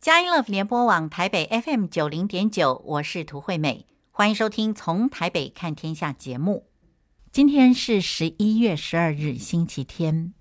[0.00, 6.64] 佳音乐联播网台北 FM 九零点九，我是涂惠美，欢迎收听《从台北看天下》节目。
[7.30, 10.32] 今天是十一月十二日，星期天。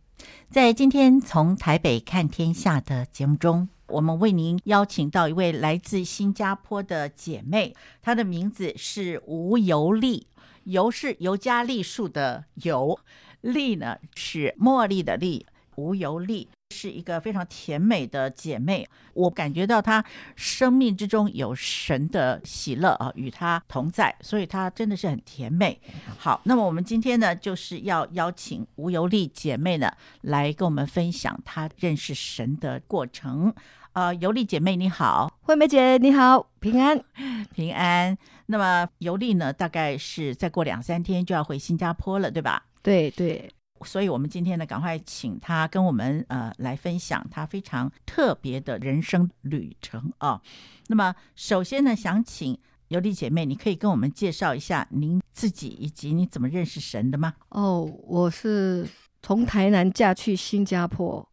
[0.50, 10.28] 在今天《从台北看天下》的节目中，我们为您邀请到一位来自新加坡的姐妹，她的名字是吴尤丽。
[10.64, 12.98] 尤是尤加利树的尤，
[13.42, 15.46] 丽呢是茉莉的莉。
[15.76, 20.04] 吴尤丽是一个非常甜美的姐妹，我感觉到她
[20.36, 25.82] 生命之中有神的喜乐啊，与她同在，所以她真的是很甜美。
[26.20, 33.52] 好，那么我们今天呢，就是要邀请吴尤丽姐妹呢来跟我们分享她认识神的过程。
[33.94, 37.04] 呃，尤丽姐妹你好，惠美姐你好，平安
[37.54, 38.16] 平安。
[38.46, 42.64] 那么尤丽呢，大概是再过两三天就要回新加坡了，对吧？
[42.84, 43.50] 对对。
[43.86, 50.42] 所以，我们今天呢，赶快请他跟我们呃来分享他非常特别的人生旅程啊。
[50.88, 52.58] 那么，首先呢，想请
[52.90, 57.34] 尤莉姐妹，你可以跟我们介绍一下您自己以及你怎么认识神的吗？
[57.50, 58.88] 哦，我是
[59.22, 61.28] 从台南嫁去新加坡，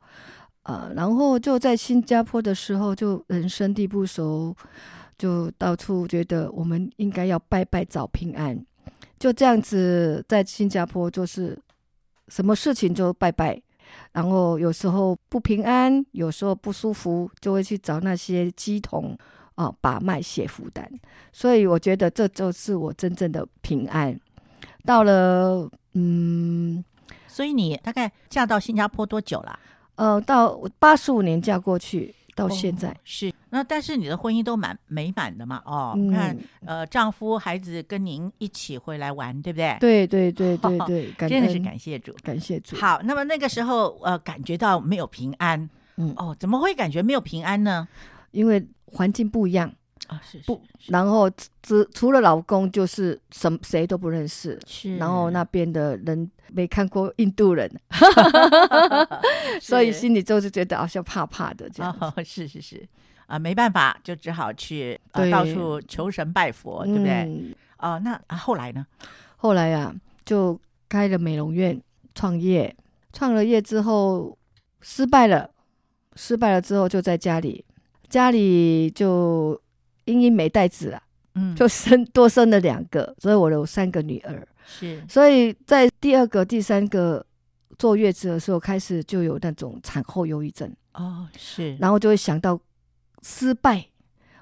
[0.62, 4.54] 呃，然后就在新加坡的时候就人生地不熟，
[5.16, 8.64] 就到处觉得我们应该要拜拜找平安，
[9.18, 11.58] 就这样子在新加坡就是。
[12.28, 13.60] 什么事情就拜拜，
[14.12, 19.16] 然后有时候不平安，有时候不舒服，就会去找那些鸡童
[19.54, 20.88] 啊，把脉写符单。
[21.32, 24.18] 所以我觉得这就是我真正的平安。
[24.84, 26.84] 到了，嗯，
[27.26, 29.58] 所以你大概嫁到新加坡多久了？
[29.96, 32.14] 呃，到八十五年嫁过去。
[32.36, 35.62] 到现在、哦、是那，但是你的婚姻都蛮美满的嘛？
[35.64, 39.76] 哦，你、嗯、看，呃，丈夫孩子跟您一起回来玩，对不对？
[39.80, 42.76] 对对对对对，哦、真的是感谢主，感谢主。
[42.76, 47.88] 好，那么那个时候，呃，感觉到没有平安，嗯，哦，怎么会感觉没有平安呢？
[48.32, 49.72] 因为环境不一样。
[50.06, 51.28] 啊，是，不，然后
[51.62, 57.68] 只除了老公就是什么谁都不认识，是，然后那边的人没看过印度人，
[59.60, 61.92] 所以心里就是觉得好像怕怕的这样。
[62.00, 62.86] 哦，是是是，
[63.26, 67.24] 啊，没办法，就只好去呃到处求神拜佛，对不对？
[67.24, 68.86] 嗯、哦，那啊后来呢？
[69.36, 69.94] 后来呀、啊，
[70.24, 71.80] 就开了美容院
[72.14, 72.74] 创业，
[73.12, 74.38] 创了业之后
[74.80, 75.50] 失败了，
[76.14, 77.64] 失败了之后就在家里，
[78.08, 79.60] 家里就。
[80.06, 81.02] 因因没带子啊，
[81.34, 84.48] 嗯，就生多生了两个，所以我有三个女儿。
[84.66, 87.24] 是，所以在第二个、第三个
[87.78, 90.68] 坐月子的时候，开始就有那种产后忧郁症。
[90.94, 92.58] 哦，是，然后就会想到
[93.22, 93.86] 失败，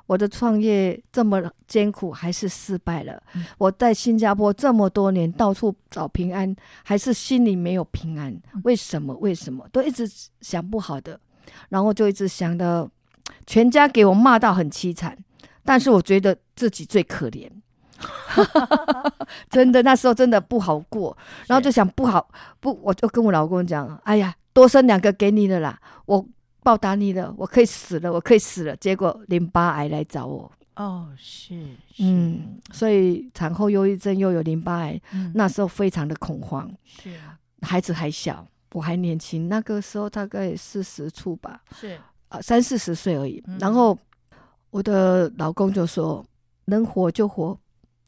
[0.07, 3.23] 我的创业这么艰苦，还是失败了。
[3.35, 6.55] 嗯，我在新加坡这么多年，到处找平安，
[6.85, 8.35] 还是心里没有平安。
[8.63, 9.15] 为什么？
[9.17, 9.69] 为什么？
[9.73, 10.09] 都一直
[10.41, 11.21] 想不好的，
[11.69, 12.89] 然后就一直想到
[13.47, 15.19] 全家给我骂到很凄惨。
[15.65, 17.51] 但是我觉得自己最可怜，
[19.49, 21.17] 真的那时候真的不好过，
[21.47, 22.29] 然后就想不好
[22.61, 26.25] 不，我就跟我老公讲，哎呀，多生两个给你了啦，我
[26.63, 28.77] 报答你了，我可以死了，我可以死了。
[28.77, 31.55] 结果淋巴癌来找我，哦，是，
[31.95, 32.03] 是。
[32.03, 36.71] 嗯，所以产后忧郁症又有淋巴癌，嗯、那时候非常的恐慌，
[37.03, 37.15] 是，
[37.63, 41.99] 孩子还小，我还年轻，那个时候大概四十出吧，是
[42.29, 43.99] 啊，三四十岁而已，嗯、然后。
[44.75, 46.27] 我的老公就说
[46.67, 47.57] ：“能活就活，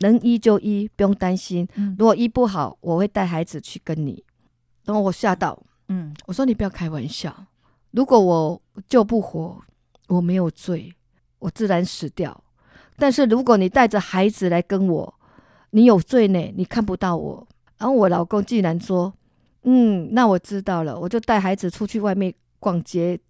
[0.01, 1.65] 能医就医，不用担心。
[1.97, 4.25] 如果医不好，我会带孩子去跟你。”
[4.85, 5.57] 然后我吓到，
[5.87, 7.33] 嗯，我说：“你不要开玩笑。
[7.93, 9.63] 如果我救不活，
[10.09, 10.93] 我没有罪，
[11.39, 12.43] 我自然死掉。
[12.97, 15.15] 但是如果你带着孩子来跟我，
[15.71, 17.47] 你有罪呢，你看不到我。”
[17.79, 19.15] 然后我老公竟然说
[19.63, 23.21] ：“嗯，那我知道了，我就带孩子出去外面逛街。”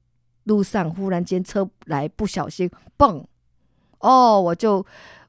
[0.46, 3.24] 路上忽然间车来，不小心蹦，
[3.98, 4.84] 哦，我就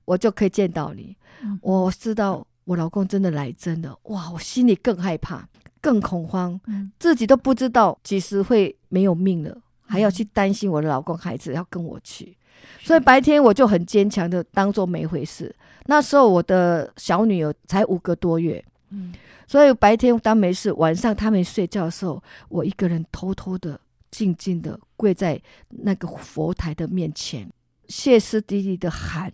[0.06, 1.16] 我就可以见到你。
[1.44, 4.32] 嗯、我知道我老公真的来真的，哇！
[4.32, 5.48] 我心里更害怕，
[5.82, 12.38] 更恐慌，嗯、自己都不知道几时会没有命了，还要去担心我的老公孩子要跟我去。
[12.84, 15.54] 所以白天我就很坚强的当做没回事。
[15.86, 19.14] 那时候我的小女儿才五个多月，嗯、
[19.48, 23.80] 所以白天当没事，晚上他们睡觉的时候，我一个人偷偷的。
[24.10, 27.52] 静静的跪在那个佛台的面前，
[27.88, 29.32] 歇斯底里的喊，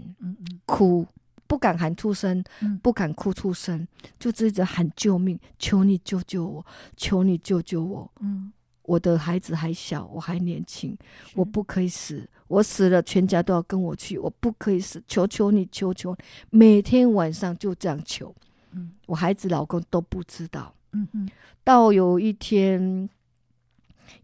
[0.66, 1.06] 哭，
[1.48, 2.44] 不敢喊出声，
[2.82, 3.88] 不敢哭出声，
[4.20, 6.66] 就一直喊救命，求你救救我，
[6.98, 8.12] 求你救救我。
[8.20, 8.52] 嗯，
[8.84, 10.98] 我的孩子还小，我还年轻，
[11.36, 16.16] 我不可以死，我死了全家都要跟我去，我不可以死，求求你，求求，
[16.50, 18.34] 每天晚上就这样求。
[18.72, 20.74] 嗯，我孩子、老公都不知道。
[20.94, 21.30] 嗯嗯，
[21.64, 23.08] 到有一天。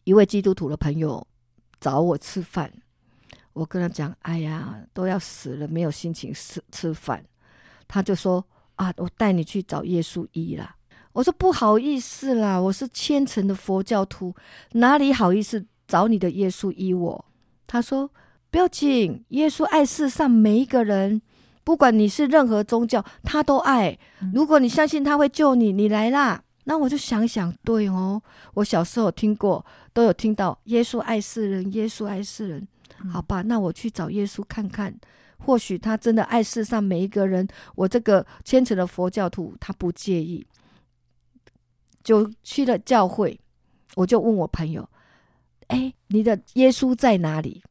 [0.09, 1.23] 一位基督徒的朋友
[1.79, 2.73] 找我吃饭，
[3.53, 7.23] 我跟他讲，哎呀，都要死了，没有心情吃吃饭。
[7.87, 10.75] 他就说啊，我带你去找耶稣医啦。
[11.13, 14.33] 我说不好意思啦，我是虔诚的佛教徒，
[14.71, 17.25] 哪里好意思找你的耶稣医我？
[17.67, 18.09] 他说
[18.49, 21.21] 不要紧，耶稣爱世上每一个人。
[21.63, 23.99] 不管你是任何宗教，他都爱。
[24.33, 26.41] 如果你相信他会救你，你来啦。
[26.69, 28.21] 那我就想想，对哦，
[28.53, 32.67] 我小时候听过，都有听到耶稣爱世人，耶稣爱世人。
[33.11, 34.93] 好吧，那我去找耶稣看看，
[35.39, 37.47] 或许他真的爱世上每一个人。
[37.73, 40.45] 我这个虔诚的佛教徒，他不介意。
[42.03, 43.39] 就去了教会，
[43.95, 44.87] 我就问我朋友
[45.69, 47.63] ：“哎，你的耶稣在哪里？”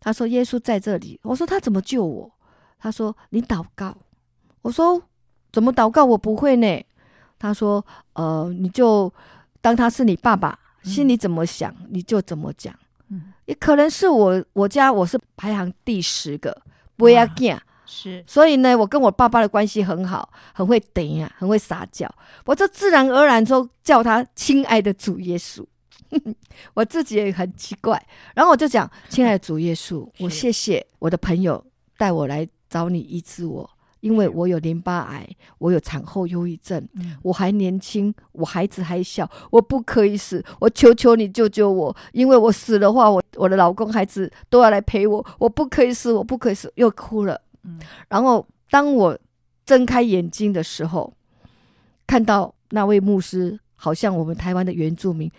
[0.00, 2.32] 他说：“耶稣在这里。”我说：“他怎么救我？”
[2.80, 3.94] 他说：“你祷告。”
[4.62, 5.02] 我说
[5.52, 6.06] ：“怎么祷告？
[6.06, 6.82] 我不会呢。”
[7.38, 9.12] 他说：“呃，你就
[9.60, 12.74] 当他是你爸爸，心里怎么想，嗯、你就怎么讲。
[13.10, 16.56] 嗯，也可能是我我家我是排行第十个，
[16.96, 18.22] 不要见，是。
[18.26, 22.12] 所以呢，我跟我爸爸的关系很好，很会等呀，很会撒娇。
[22.44, 25.64] 我就自然而然就叫他亲爱的主耶稣。
[26.74, 28.02] 我自己也很奇怪，
[28.34, 31.64] 然后我就讲：亲爱的主耶稣，我谢谢我的朋友
[31.96, 35.28] 带我来。”找你医治我，因为我有淋巴癌，
[35.58, 47.40] 我有产后忧郁症，嗯、我还年轻，我孩子还小，我不可以死，我求求你救救我，因为我死的话，我我的老公孩子都要来陪我，我不可以死，我不可以死，又哭了。
[47.64, 49.18] 嗯、然后当我
[49.66, 51.12] 睁开眼睛的时候，
[52.06, 55.30] 看到那位牧师，好像我们台湾的原住民。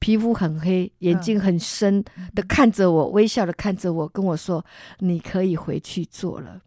[0.00, 2.04] 皮肤很黑，眼睛很深
[2.34, 4.62] 的看着我，微笑的看着我，跟我说
[5.00, 6.60] ：“你可以回去做了。”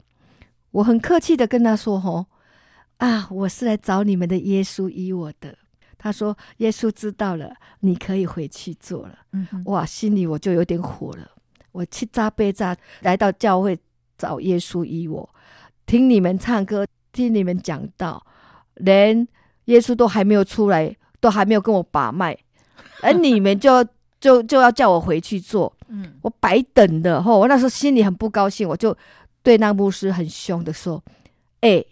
[0.72, 2.26] 我很客气的跟他说：“吼
[2.98, 5.58] 啊，我是来找你们的耶稣医我的。”
[5.98, 11.32] 他说：“耶稣知道了，你可以回去做了。”嗯哇，心里我就有点火了。
[11.72, 13.78] 我七扎八扎来到教会
[14.18, 15.28] 找耶稣医我，
[15.86, 18.24] 听你们唱歌，听你们讲道，
[18.76, 19.28] 连
[19.66, 22.38] 耶稣都还没有出来，都还没有跟我把脉。
[23.02, 23.84] 而你们就
[24.20, 28.96] 就就要叫我回去做， 嗯，我白等的吼，我那时候心里很不高兴，我就
[29.44, 31.04] 对那牧师很凶的说
[31.62, 31.88] ：“哎、欸，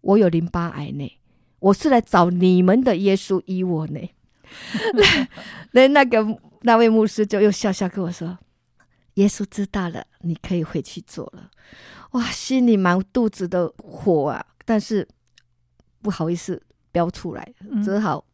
[0.00, 1.18] 我有淋巴癌呢，
[1.58, 4.00] 我是来找你们的耶稣医我呢。
[5.72, 6.24] ”那 那个
[6.62, 8.38] 那位牧师就又笑笑跟我说
[9.14, 11.50] ：“耶稣知道了，你可以回去做了。”
[12.12, 15.06] 哇，心里满肚子的火啊，但是
[16.02, 16.60] 不好意思
[16.90, 17.54] 飙出来，
[17.84, 18.24] 只好。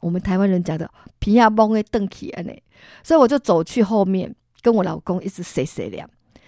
[0.00, 2.52] 我们台湾人讲的“皮亚崩的邓起安呢”，
[3.02, 6.06] 所以我就走去后面，跟我老公一直碎碎念：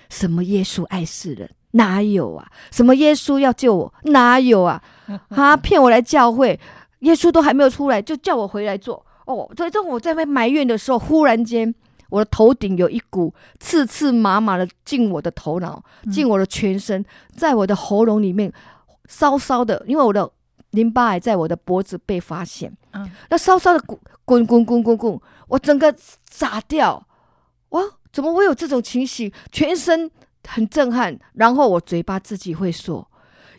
[0.08, 2.49] 什么耶稣爱世人，哪有啊？
[2.70, 4.82] 什么耶稣要救我，哪有啊？
[5.31, 6.58] 他 骗我来教会，
[7.00, 9.50] 耶稣都还没有出来，就叫我回来做哦。
[9.56, 11.75] 所以，当我在被埋怨的时候，忽然间，
[12.11, 15.82] 我的头顶有一股刺刺麻麻的进我的头脑，
[16.12, 17.05] 进我的全身，
[17.37, 18.53] 在我的喉咙里面
[19.08, 20.31] 烧烧的，因为我的。
[20.73, 23.82] 淋巴癌在我的脖子被发现，嗯，那烧烧的
[24.26, 25.94] 滚滚滚滚滚滚，我整个
[26.31, 27.03] 傻掉，
[27.70, 27.81] 哇，
[28.16, 29.30] 怎么会有这种情形？
[29.52, 30.10] 全身
[30.48, 33.06] 很震撼，然后我嘴巴自己会说：“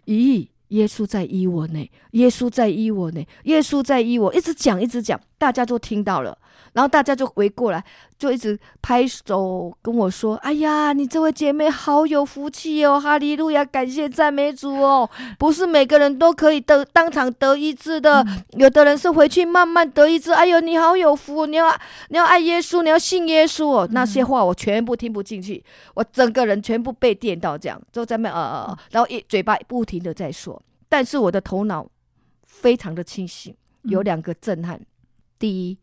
[0.08, 6.38] 咦，耶稣在医我呢，耶稣在医我呢，耶稣在医我。”一直讲，一直讲，大家都听到了。
[6.74, 7.84] 然后大家就围过来，
[8.20, 15.10] 就一直拍手跟我说：“哎呀，你这位姐妹好有福气哦，哈利路亚，感谢赞美主哦！
[15.40, 20.32] 不是每个人都可以得当场得医治的，嗯、有的人是回去慢慢得医治。
[20.32, 21.74] 哎呦，你好有福，你要
[22.10, 23.88] 你要爱耶稣，你要信耶稣哦。
[23.88, 25.64] 嗯、那些话我全部听不进去，
[25.96, 31.88] 我整个人全部被电到，这样就在那呃呃，然后一嘴巴不停的在说，但是我的头脑
[32.46, 34.86] 非常的清醒，有两个震撼，嗯、
[35.40, 35.78] 第一。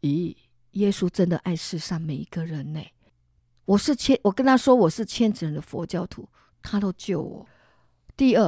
[0.00, 0.36] 咦，
[0.72, 2.80] 耶稣真的爱世上每一个人呢？
[3.64, 6.28] 我是千，我跟他说我是虔诚的佛教徒，
[6.62, 7.46] 他都救我。
[8.16, 8.44] 第二，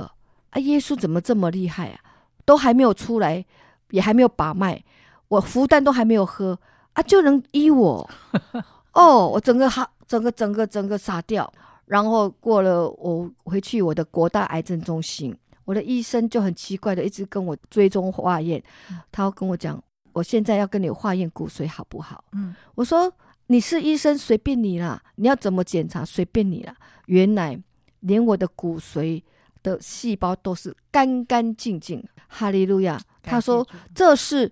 [0.50, 2.00] 啊，耶稣怎么这么厉害啊？
[2.44, 3.44] 都还没有出来，
[3.90, 4.82] 也还没有把脉，
[5.28, 6.58] 我福丹都还没有喝
[6.92, 8.08] 啊，就能医我？
[8.94, 11.52] 哦，我整个哈，整个整个整个傻掉。
[11.86, 18.62] 然后过了，我回去我的国大癌症中心，我的医生就很奇怪的一直跟我追踪化验，
[19.10, 19.82] 他要跟我讲。
[20.12, 22.24] 我现在要跟你化验骨髓好不好？
[22.32, 23.12] 嗯，我说
[23.46, 26.74] 你是医生，随便你啦，你要怎么检查随便你啦。
[27.06, 27.58] 原来
[28.00, 29.22] 连我的骨髓
[29.62, 33.00] 的细胞都是干干净净，哈利路亚！
[33.22, 34.50] 他说这是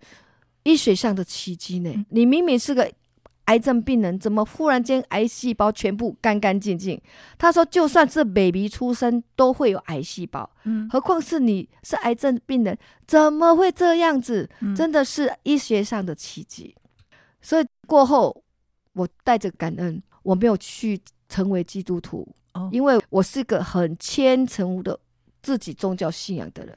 [0.63, 1.93] 医学上的奇迹呢。
[2.11, 2.91] 你明明是个。
[3.49, 7.01] 癌症病人怎么忽然间癌细胞全部干干净净？
[7.39, 12.77] 他说，就算是 baby 出生都会有癌细胞，嗯，何况是你是癌症病人，
[13.07, 14.49] 怎么会这样子？
[14.77, 16.75] 真的是医学上的奇迹。
[17.41, 18.45] 所以过后，
[18.93, 24.99] 我带着感恩，我没有去成为基督徒，哦，因为我是个很虔诚的
[25.41, 26.77] 自己宗教信仰的人。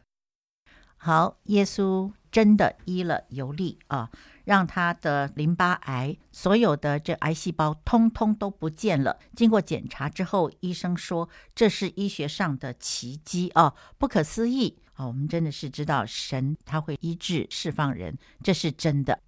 [0.96, 4.10] 好，耶稣真的医了尤利啊，
[4.46, 9.20] 让他的淋巴癌所有的这癌细胞通通都不见了。
[9.36, 15.06] 经过检查之后，医生说这是医学上的奇迹啊，不可思议啊！
[15.08, 19.20] 我们真的是知道神他会医治释放人，这是真的。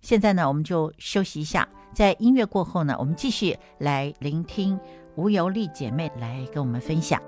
[0.00, 4.78] 现在呢，我们就休息一下，在音乐过后呢，我们继续来聆听
[5.16, 7.20] 吴尤丽姐妹来跟我们分享。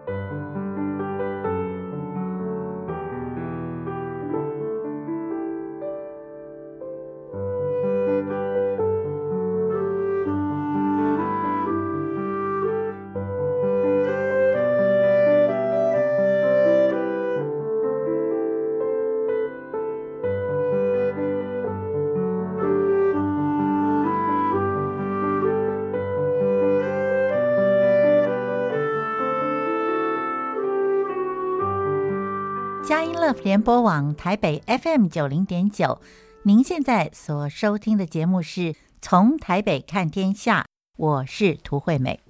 [33.42, 35.98] 联播网台北 FM 九零点九，
[36.42, 40.66] 您现在所收听的节目是从台北看天下，
[40.98, 42.20] 我是涂惠美。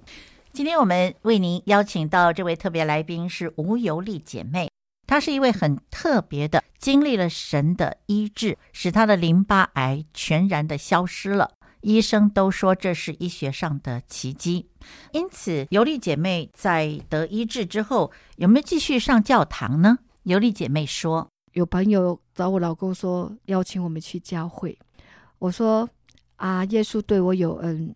[0.53, 4.69] 今天我们为您邀请到这位特别来宾是吴尤丽姐妹，
[5.05, 11.51] 她是一位很特别的，经历了神的医治，使她的淋巴癌全然的消失了，
[11.81, 14.69] 医生都说这是医学上的奇迹。
[15.11, 19.99] 因此，尤丽姐妹在得医治之后，有没有继续上教堂呢？
[20.23, 24.77] 尤丽姐妹说：“有朋友找我老公说邀请我们去教会，
[25.39, 25.89] 我说
[26.35, 27.91] 啊，耶稣对我有恩，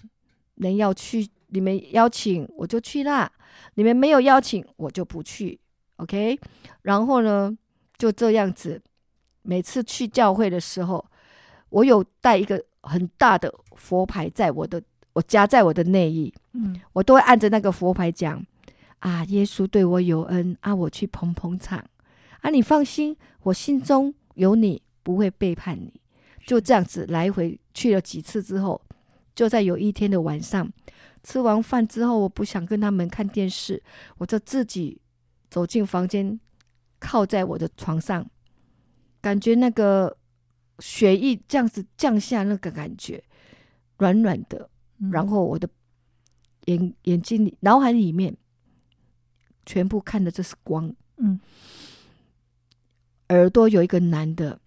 [0.55, 3.31] 能要去你们邀请我就去啦，
[3.75, 5.59] 你们没有邀请我就不去
[5.97, 6.39] ，OK。
[6.81, 7.55] 然后呢，
[7.95, 8.81] 就这样子，
[9.43, 11.05] 每次去教会的时候，
[11.69, 14.81] 我有带一个很大的佛牌在我的，
[15.13, 18.43] 我夹在我的内衣，嗯，我都会按着那个佛牌讲
[18.97, 21.85] 啊，耶稣对我有恩啊，我去捧捧场。”
[22.45, 25.91] 啊，你放心，我心中有你，不会背叛你。
[26.45, 28.79] 就这样子来回去了几次之后，
[29.33, 30.71] 就在有一天的晚上，
[31.23, 33.81] 吃完饭之后，我不想跟他们看电视，
[34.19, 35.01] 我就自己
[35.49, 36.39] 走进房间，
[36.99, 38.29] 靠在我的床上，
[39.21, 40.15] 感觉那个
[40.77, 43.23] 血液这样子降下，那个感觉
[43.97, 44.69] 软软的，
[45.11, 45.67] 然后我的
[46.65, 48.37] 眼眼睛里、脑海里面
[49.65, 51.39] 全部看的这是光，嗯。
[53.29, 54.59] 耳朵有一个男的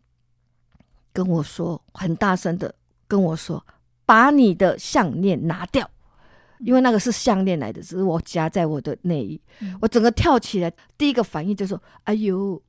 [1.12, 2.74] 跟我说，很大声的
[3.06, 3.64] 跟我说
[4.04, 5.88] ：“把你的项链拿掉，
[6.60, 9.40] 因为那个是项链来的，只是我夹在我的内衣。
[9.60, 12.60] 嗯”我整个跳起来，第一个反应就是说：“哎呦，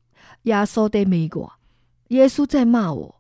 [0.44, 1.52] 耶稣在美国，
[2.10, 3.16] 耶稣在骂我。”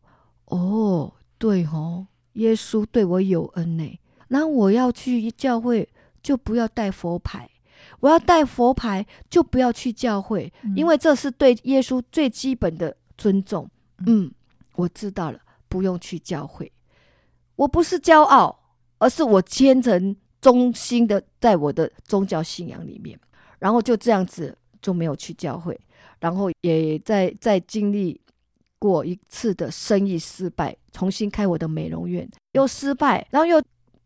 [0.45, 3.99] 哦，对哦，耶稣对我有恩呢。
[4.29, 5.87] 那我要去教会，
[6.21, 7.49] 就不要带佛牌。
[8.01, 13.69] 我要带佛牌，就不要去教会，嗯，因为这是对耶稣最基本的尊重。
[14.07, 14.31] 嗯，
[14.75, 16.71] 我知道了，不用去教会。
[17.55, 18.57] 我不是骄傲，
[18.99, 23.19] 而是我虔诚忠心的在我的宗教信仰里面。
[23.59, 25.77] 然后就这样子就没有去教会，
[26.19, 28.19] 然后也在在经历
[28.79, 33.61] 过一次的生意失败，重新开我的美容院又失败，然后又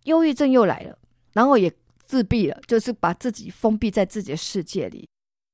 [0.05, 0.97] 忧郁症又来了，
[1.33, 1.71] 然后也。
[2.05, 5.07] 自闭了，就是把自己封闭在自己的世界里。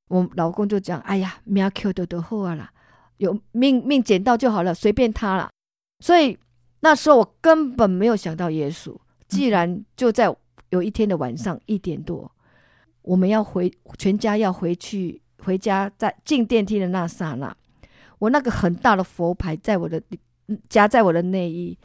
[0.10, 2.72] 我老公就讲：“哎呀，命 Q 的都好啊啦，
[3.18, 5.50] 有命命捡到就好了，随便他了。”
[6.04, 6.38] 所以
[6.80, 8.98] 那时候我根本没有想到耶稣。
[9.28, 10.36] 既然就在
[10.72, 12.32] 有一天的晚上一点多，
[13.04, 17.56] 我们要回全家要回去回家，在进电梯的那刹那，
[18.18, 20.02] 我那个很大的佛牌在我的
[20.68, 21.78] 夹在我的内衣。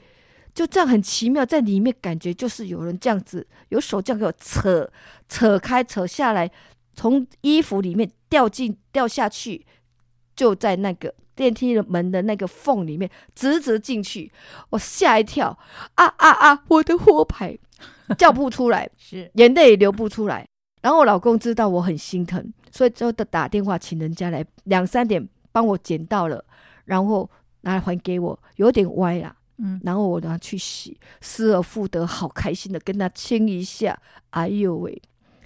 [0.55, 4.89] 就这样很奇妙，在里面感觉就是有人这样子，有手这样给我扯
[5.29, 6.49] 扯开、扯下来，
[6.95, 9.67] 从衣服里面掉进掉下去，
[10.37, 14.31] 就在那个电梯的门的那个缝里面直直进去，
[14.71, 15.59] 我吓一跳，
[15.97, 16.63] 啊啊啊！
[16.69, 17.59] 我的火牌
[18.17, 20.47] 叫不出来， 是眼泪也流不出来。
[20.83, 26.45] 然后我老公知道我很心疼，所以就打电话请人家来两三点帮我捡到了，
[26.85, 27.29] 然后
[27.63, 29.35] 拿来还给我，有点歪啦。
[29.57, 33.97] 嗯，然后我拿去洗，失而复得，好开心的跟他亲一下，
[34.31, 35.01] 哎呦喂，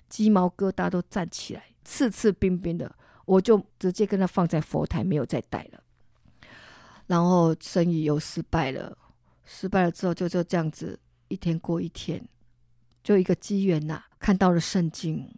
[0.08, 2.90] 鸡毛疙瘩都站起来，刺刺冰冰的，
[3.26, 5.82] 我就直接跟他放在佛台，没有再带了。
[7.06, 8.96] 然后生意又失败了，
[9.44, 10.98] 失败了之后就就这样子，
[11.28, 12.26] 一天过一天，
[13.04, 15.30] 就一个机缘呐，看到了圣经，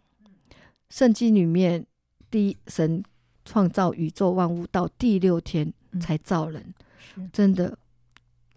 [0.89, 1.85] 圣经里面
[2.29, 3.03] 第一神
[3.43, 6.73] 创造宇宙万物到第六天才造人，
[7.33, 7.77] 真的。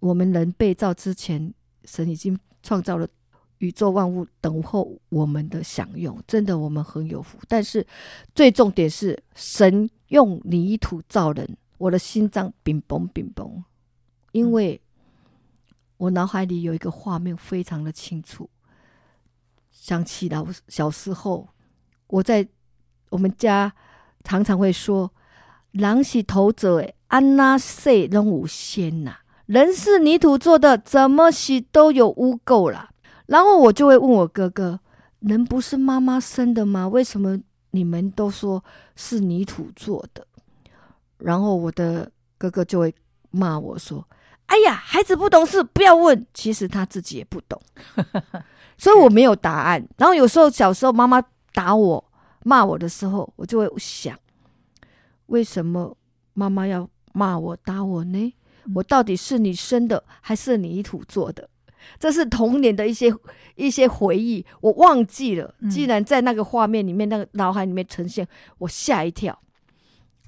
[0.05, 1.55] 我们人被造之前，
[1.87, 3.09] 神已经创造了
[3.57, 7.39] 宇宙万物等候我们的享用，真的我们很有福。
[7.49, 7.87] 但是
[8.35, 13.65] 最重点是，神用泥土造人，我的心脏冰崩冰崩，
[14.33, 14.79] 因为
[15.97, 18.51] 我脑海里有一个画面非常的清楚，
[19.71, 21.49] 想起了小时候
[22.09, 22.47] 我在
[23.09, 23.73] 我们家
[24.23, 25.11] 常常会说
[25.73, 32.91] ：“人是头者，安那洗拢有先呐，人是泥土做的，怎么洗都有污垢啦。”
[33.27, 34.81] 然后我就会问我哥哥
[35.21, 36.87] ：“人不是妈妈生的吗？
[36.87, 37.39] 为什么
[37.71, 38.63] 你们都说
[38.97, 40.27] 是泥土做的？”
[41.19, 42.95] 然后我的哥哥就会
[43.31, 44.07] 骂我说
[44.47, 47.61] ：“哎呀，孩子不懂事，不要问。”其实他自己也不懂，
[48.77, 49.87] 所以我没有答案。
[49.97, 51.23] 然后有时候小时候妈妈
[51.53, 52.05] 打我、
[52.43, 54.19] 骂我的时候，我就会想：
[55.27, 55.97] 为什么
[56.35, 58.35] 妈妈要骂我、打我呢？
[58.75, 61.49] 我到底是你生的，还是泥土做的？
[61.99, 63.15] 这是童年的一些
[63.57, 65.55] 一些回忆，我忘记了。
[65.71, 68.27] 既然在那个画面里面，那个脑海里面呈现，
[68.59, 69.39] 我吓一跳，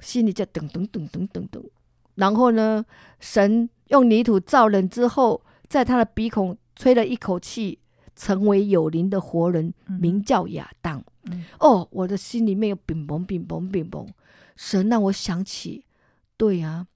[0.01, 1.63] 心里就噔噔噔噔噔噔。
[2.17, 2.85] 然后呢，
[3.21, 7.79] 神用泥土造人之后，在他的鼻孔吹了一口气，
[8.15, 11.03] 成为有灵的活人，名叫亚当。
[11.59, 14.07] 哦，我的心里面有冰崩冰崩冰崩。
[14.57, 15.85] 神让我想起，
[16.37, 16.87] 对啊，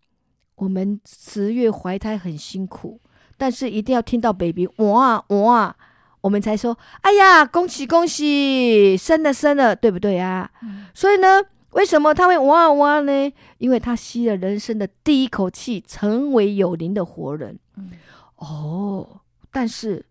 [0.61, 3.01] 我们十月怀胎很辛苦。
[3.37, 5.75] 但是一定要听到 baby 哇哇，
[6.21, 10.51] 我们才说哎呀，恭喜恭喜，生了生了，对不对啊？
[10.63, 11.41] 嗯、所以呢，
[11.71, 13.33] 为什么他会哇哇呢？
[13.57, 17.59] 因为他吸了人生的第一口气，成为有灵的活人。
[17.79, 17.93] 嗯、
[18.37, 20.05] 哦，但是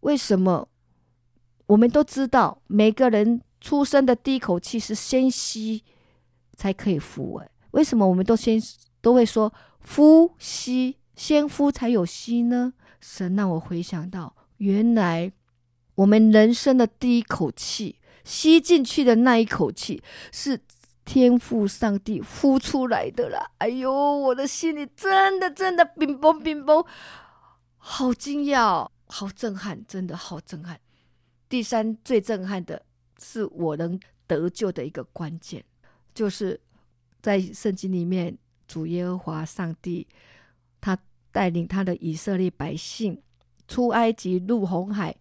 [0.00, 0.66] 为什么
[1.66, 5.84] 我们都知道，每个人出生的第一口气是先吸
[6.56, 7.36] 才可以呼？
[7.36, 8.60] 哎，为什么我们都先
[9.00, 10.96] 都会说呼吸？
[11.14, 12.74] 先呼才有吸呢？
[13.00, 15.32] 神让我回想到，原来
[15.96, 20.60] 我们人生的第一口气吸进去的那一口气，是
[21.04, 23.50] 天父上帝呼出来的啦！
[23.58, 26.84] 哎呦，我的心里真的真的冰崩冰崩，
[27.78, 30.78] 好惊讶，好震撼，真的好震撼。
[31.48, 32.82] 第三最震撼的
[33.18, 35.64] 是我能得救的一个关键，
[36.14, 36.60] 就是
[37.22, 38.36] 在圣经里面，
[38.68, 40.06] 主耶和华上帝。
[40.80, 40.96] 他
[41.32, 43.20] 带领他的以色列百姓
[43.66, 45.16] 出埃及入红海，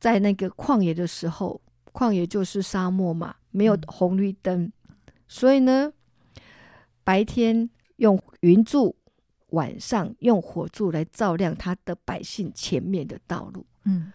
[0.00, 1.60] 在那个旷野的时候，
[1.92, 4.72] 旷野就是沙漠嘛，没有红绿灯，
[5.28, 5.92] 所以呢，
[7.04, 8.96] 白天用云柱，
[9.50, 13.64] 晚上用火柱来照亮他的百姓前面的道路。
[13.84, 14.12] 嗯。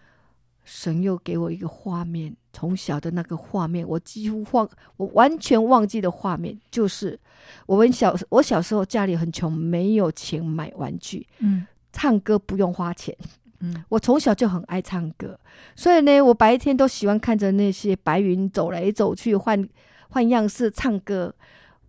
[0.64, 7.18] 神又给我一个画面，从小的那个画面，我几乎忘，我完全忘记的画面，就是
[7.66, 13.16] 我们小我小时候家里很穷，没有钱买玩具，嗯，唱歌不用花钱，
[13.58, 15.38] 嗯，我从小就很爱唱歌，
[15.74, 19.68] 所以呢，我白天都喜欢看着那些白云走来走去，换
[20.10, 21.34] 换样式唱歌，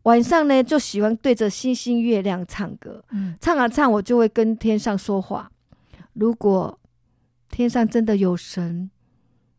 [0.03, 5.51] 晚上呢就喜欢对着星星月亮唱歌，嗯，唱啊唱，我就会跟天上说话，
[6.13, 6.79] 如果。
[7.53, 8.89] 天上真的有神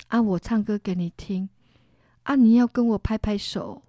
[0.09, 0.21] 啊！
[0.21, 1.49] 我唱歌给你听
[2.25, 2.35] 啊！
[2.35, 3.81] 你要跟我拍拍手，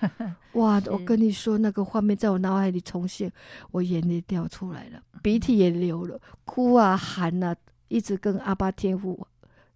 [0.54, 0.80] 哇！
[0.86, 3.30] 我跟你说，那个画面在我脑海里重现，
[3.70, 7.54] 我眼泪掉出来了，鼻涕也流了，哭啊喊啊，
[7.88, 9.26] 一直跟阿巴天父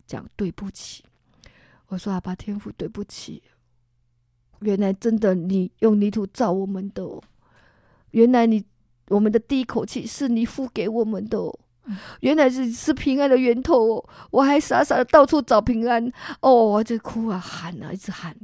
[0.06, 1.04] 讲对不起。
[1.88, 3.42] 我说阿巴天父对不起，
[4.60, 7.22] 原来真的你用泥土造我们的哦，
[8.12, 8.64] 原来你
[9.08, 11.60] 我们的第一口气是你付给我们的哦。
[12.20, 16.10] 原来是是平安的源头哦，我还傻傻的到处找平安。
[16.40, 18.34] 哦，我就哭啊喊啊，一直喊，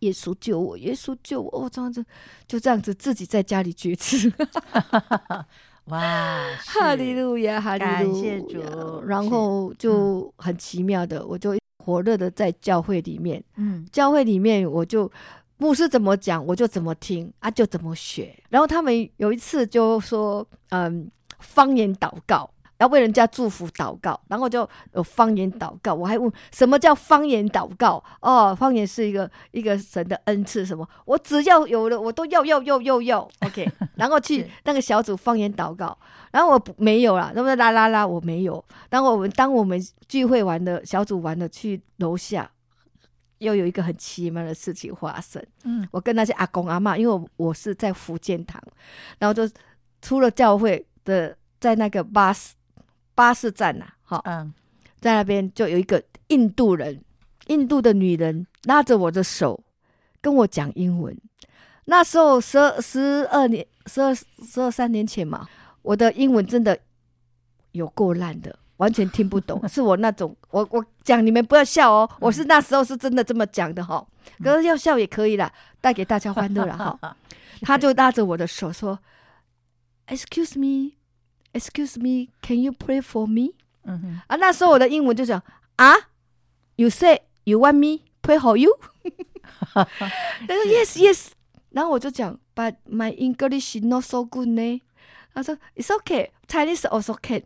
[0.00, 2.04] 耶稣救我，耶稣救我，哦，这样子
[2.46, 4.32] 就这样子自己在家里决志，
[5.86, 15.10] 哇， 哈利路亚，哈利路亚，然后就很奇妙的，我就火热的在教会里面，嗯，教会里面我就
[15.58, 21.08] 牧师怎么讲我就怎么听啊，就怎么学，然后他们有一次就说，嗯。
[21.44, 25.94] 方言祷告，要为人家祝福祷告，然后就有方言祷告。
[25.94, 28.02] 我还问什么叫方言祷告？
[28.20, 30.86] 哦，方言是一个一个神的恩赐，什么？
[31.04, 33.28] 我只要有了，我都要要要要要。
[33.46, 35.96] OK， 然后去那个小组方言祷告，
[36.32, 38.62] 然后我没有啦，那么啦啦啦，我没有。
[38.90, 42.50] 然后我们当我们聚会完了，小组完了，去楼下
[43.38, 45.40] 又有一个很奇妙的事情发生。
[45.62, 48.60] 嗯，我跟那些阿公阿妈，因为我我是在福建堂，
[49.18, 49.48] 然后就
[50.02, 50.84] 出了教会。
[51.04, 52.54] 的在那个巴士
[53.14, 54.52] 巴士站呐、啊，好，嗯，
[55.00, 57.00] 在那边就有一个印度人，
[57.46, 59.62] 印度的女人拉着我的手，
[60.20, 61.16] 跟我讲英文。
[61.86, 65.46] 那时候十二十二年十二十二三年前嘛，
[65.82, 66.78] 我的英文真的
[67.72, 74.04] 有够烂的，完全听不懂， 是我那种，我我讲你们不要笑哦，我是那时候是真的这么讲的哈，
[74.42, 77.16] 可是要笑也可以啦，带给大家欢乐了哈。
[77.60, 78.98] 他就拉着我的手说
[80.06, 80.92] ：“Excuse me,
[81.52, 85.42] excuse me, can you pray for me？” 嗯哼，啊，那时候我的英文就讲
[85.76, 85.94] 啊
[86.76, 88.78] ，You say you want me pray for you？
[89.74, 91.28] 他说 Yes, yes，
[91.70, 94.80] 然后我就讲，But my English is not so good 呢。
[95.34, 97.42] 他说：“It's okay, Chinese also can。”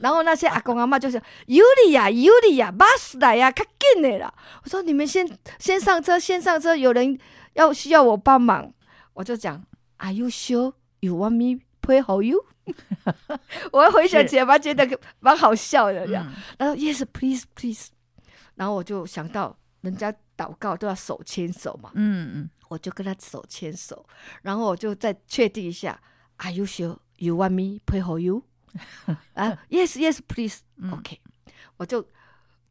[0.00, 5.28] 然后那些阿公阿妈就说：“有理呀，有理呀，巴士来呀，快进来了。”我说：“你们先
[5.58, 7.18] 先上车，先上车，有人
[7.54, 8.72] 要需要我帮忙。”
[9.14, 9.64] 我就讲
[9.96, 12.44] ：“Are you sure you want me pray for you？”
[13.72, 14.86] 我回想起来，蛮觉得
[15.18, 16.06] 蛮好笑的。
[16.06, 16.24] 然
[16.68, 17.88] 后 “Yes, please, please。”
[18.54, 24.06] 然后我就想到人家祷告都要手牵手嘛，嗯嗯，我就跟他手牵手，
[24.42, 26.00] 然后我就再确定一下
[26.36, 28.42] ：“Are you sure you want me pray for you？”
[29.34, 30.60] 啊，Yes, Yes, please.
[30.92, 31.18] OK，
[31.76, 32.06] 我就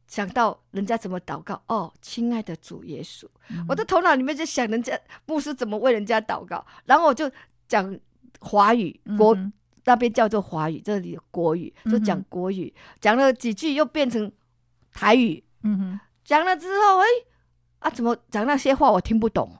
[0.06, 1.60] 想到人家怎么祷告。
[1.66, 3.26] 哦，亲爱的主耶稣，
[3.68, 7.30] 我的头脑里面就想人家牧师怎么为人家祷告，然后我就
[7.68, 7.98] 讲
[8.38, 9.36] 华语，国
[9.84, 14.30] 那边叫做华语，这里的国语就讲国语，讲了几句又变成
[14.92, 17.06] 台语，嗯哼，讲了之后，哎，
[17.80, 19.56] 啊，怎么讲那些话我听不懂。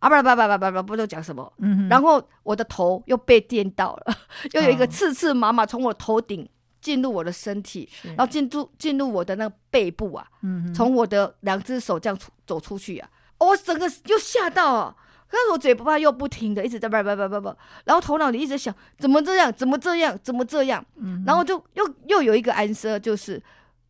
[0.00, 1.52] 啊不不不不不不不都讲什么？
[1.88, 4.16] 然后我的头又被电到了，
[4.50, 6.44] 又有一个刺刺麻麻从我头顶
[6.80, 10.26] 进入我的身体，然后进入进入我的那个背部啊，
[10.74, 14.96] 从我的两只手这样出走出去啊，我整个又吓到啊，
[15.32, 23.42] 可是我嘴巴又不停的一直在叭叭叭叭叭，然后头脑里一直想怎么这样，怎么这样，怎么这样，嗯，然后就又又有一个 answer 就是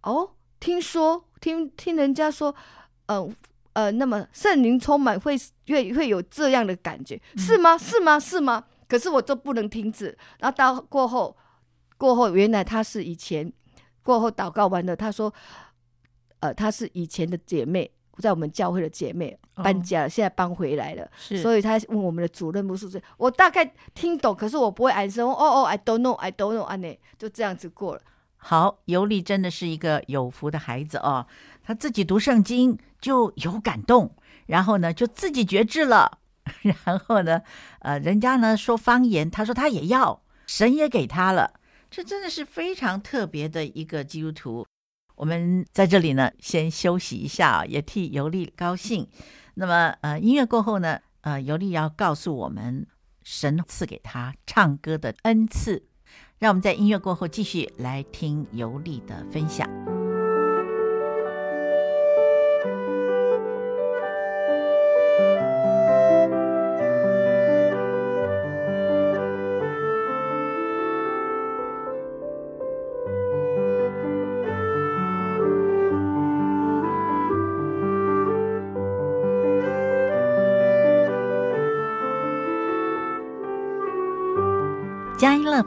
[0.05, 2.55] 哦，听说听听人家说，
[3.07, 3.35] 嗯。
[3.75, 5.35] 呃，那么圣灵充满会
[5.67, 7.79] 会会有这样的感觉，是吗？
[7.79, 8.21] 是吗？
[8.21, 8.63] 是吗？
[8.87, 10.15] 可是我就不能停止。
[10.41, 11.35] 然后到过后，
[11.97, 13.51] 过后原来她是以前
[14.03, 15.33] 过后祷告完了，她说，
[16.41, 25.23] 呃，她是以前的姐妹，在我们教会的姐妹搬家了，现在搬回来了，是所以他问我们的主任牧师，我大概听懂，可是我不会 answer。
[25.23, 28.03] 哦哦，I don't know，I don't know，安内就这样子过了。
[28.37, 31.27] 好，尤利真的是一个有福的孩子哦。
[31.65, 34.15] 他自己读圣经就有感动，
[34.47, 36.19] 然后呢就自己觉知了，
[36.85, 37.43] 然后呢，
[37.79, 41.55] 呃，人家呢说方言，他说他也要，神也给他了，
[41.89, 44.67] 这真的是非常特别的一个基督徒。
[45.15, 49.07] 我们在这里呢先休息一下啊，也替尤利高兴。
[49.55, 52.87] 那么，呃，音乐过后呢，呃，尤利要告诉我们
[53.23, 55.85] 神赐给他唱歌的恩赐。
[56.39, 60.02] 让我们在音乐过后继续来听尤利的分享。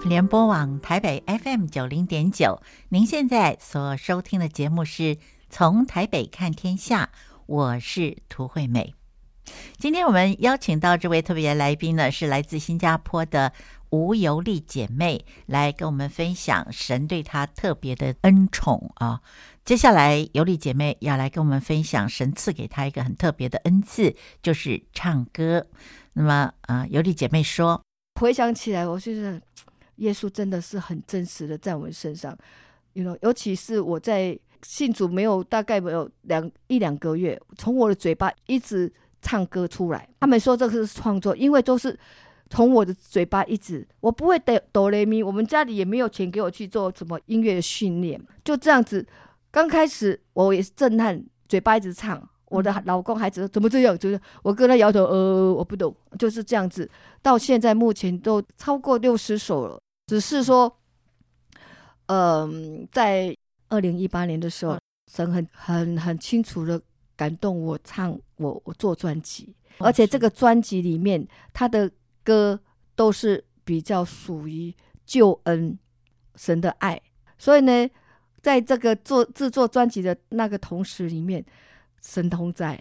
[0.04, 5.18] 联播网台北 FM 九零点九，您现在所收听的节目是
[5.50, 7.10] 从台北看天下，
[7.46, 8.94] 我是涂惠美。
[9.78, 13.54] 今天我们邀请到这位特别来宾呢，是来自新加坡的
[13.90, 19.22] 吴尤利姐妹，来跟我们分享神对她特别的恩宠啊。
[19.64, 25.66] 接下来，尤利姐妹要来跟我们分享神赐给她一个很特别的恩赐，就是唱歌。
[26.14, 27.82] 那么，啊，尤利姐妹说。
[28.22, 29.42] 回想起来，我就是
[29.98, 32.38] 耶稣真的是很真实的在我们身上
[32.94, 40.08] ，you know, 尤其是我在信主没有大概没有两一两个月，从我的嘴巴一直唱歌出来。
[40.20, 41.98] 他们说这个是创作，因为都是
[42.50, 49.06] 从我的嘴巴一直，我不会的哆来咪，我们家里也没有钱给我去做什么音乐训练，就这样子。
[49.52, 52.28] 刚开始我也是震撼，嘴巴一直唱。
[52.50, 53.98] 我的老公孩子怎么这样？
[53.98, 56.90] 就是我跟他摇头，呃，我不懂，就是这样子。
[57.22, 60.80] 到现在目前都超过六十首了，只是说，
[62.08, 63.36] 嗯、呃，在
[63.70, 64.78] 二零一八年的时候，
[65.12, 66.82] 神很很很清楚的
[67.16, 71.92] 感动我唱我我做专辑，而且这个专辑里面他的
[72.24, 72.60] 歌
[72.96, 74.74] 都是比较属于
[75.06, 75.78] 救恩
[76.36, 77.02] 神的爱，
[77.38, 77.90] 所以呢，
[78.42, 81.46] 在这个做制作专辑的那个同时里面。
[82.08, 82.80] 神同在，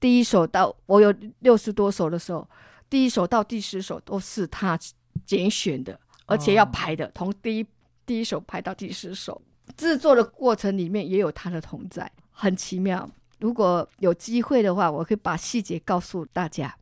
[0.00, 2.50] 第一首到我有六十多首的时候，
[2.90, 4.76] 第一首到第十首都是他
[5.24, 7.66] 拣选的，而且要排的，从第一
[8.04, 9.40] 第一首排到第十首，
[9.76, 13.08] 制作的过程里面也有他的同在，很奇妙。
[13.38, 16.74] 如果有机会的话，我可以把细节告诉大家。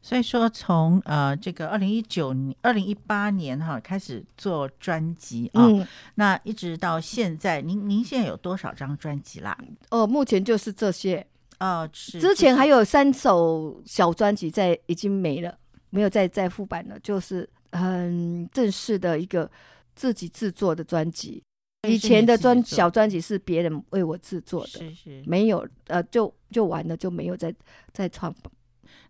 [0.00, 9.58] 所以说从呃这个二零一九年、二零一八年哈开始做专辑啊，嗯、那一直到现在，您您现在有多少张专辑啦？
[9.90, 11.26] 哦，目前就是这些。
[11.58, 12.20] 哦，是。
[12.20, 15.52] 之前还有三首小专辑在已经没了，
[15.90, 19.50] 没有再再复版了，就是很正式的一个
[19.94, 21.42] 自己制作的专辑。
[21.88, 27.54] 以前的专小专辑是别人为我制作的，是是，没有呃，就就完了，就没有再
[27.92, 28.34] 再创。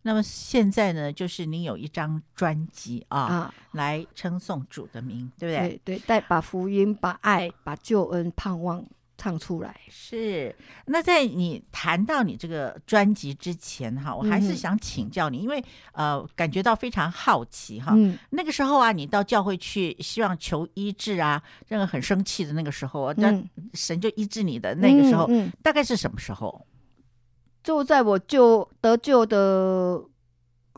[0.03, 5.81] 那么现在呢，就是你有一张专辑啊，啊来称颂主的名，对不对？
[5.85, 8.85] 对对，带把福音、把爱、把救恩、盼望。
[9.19, 10.55] 唱出来是。
[10.87, 17.93] 那在你谈到你这个专辑之前哈，我还是想请教你，嗯、因为呃，感觉到非常好奇哈。
[17.97, 25.29] 嗯、那个时候啊，你到教会去，希望求医治啊，那个很生气的那个时候，那、嗯、神就医治你的那个时候，
[25.63, 26.65] 大概是什么时候？
[27.63, 30.01] 就在我就得救的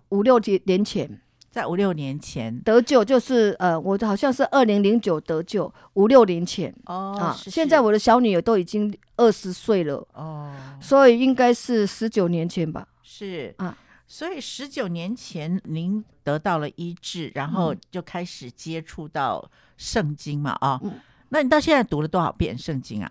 [0.09, 1.21] 五六年前。
[1.51, 2.57] 在五六年前。
[2.61, 6.73] 得救，就是呃，我好像是二零零九得救，五六年前。
[6.87, 7.51] 哦啊，是是。
[7.51, 10.07] 现在我的小女儿都已经二十岁了。
[10.15, 12.87] 哦，所以应该是十九年前吧。
[13.03, 13.53] 是。
[13.59, 20.93] 啊，所以十九年前您得到了医治，然后就开始接触到圣经嘛啊，嗯、
[21.31, 23.11] 那你到现在读了多少遍圣经啊？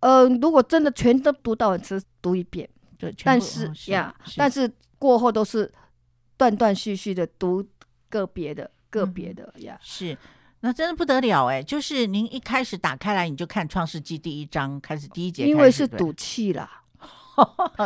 [0.00, 4.34] 呃，如果真的全都读到，只读一遍，对，但是，呀，是。
[4.36, 5.72] 但是过后都是。
[6.40, 7.62] 断断续续的读
[8.08, 10.16] 个别的个别的呀，是，
[10.60, 11.62] 那真的不得了哎！
[11.62, 16.82] 就是您一开始打开来，你就看《创世纪》第一章开始第一节，因为是赌气啦，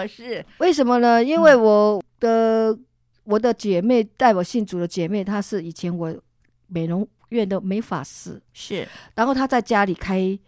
[0.08, 1.24] 是 为什么呢？
[1.24, 2.84] 因为我的、嗯、
[3.24, 6.16] 我的姐妹带我信主的姐妹，她是以前我
[6.68, 8.86] 美容院的美发师，是，
[9.16, 10.38] 然后她在家里开，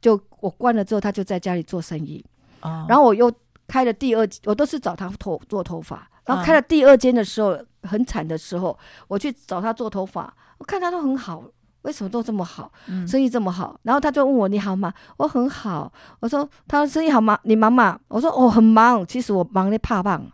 [0.00, 2.24] 就我关了之后，她就在家里做生意，
[2.62, 3.32] 哦、然后我又
[3.68, 6.10] 开了第二，我都是找她头做头发。
[6.26, 11.42] 然后开了第二间的时候，嗯、很惨的时候，我去找他做头发，我看他都很好，
[11.82, 13.78] 为什么都这么好，嗯、生意这么好？
[13.82, 14.92] 然后他就问我你好吗？
[15.16, 15.92] 我很好。
[16.20, 17.38] 我说他生意好吗？
[17.42, 17.98] 你忙吗？
[18.08, 19.04] 我说我、哦、很忙。
[19.06, 20.24] 其实我忙的怕棒，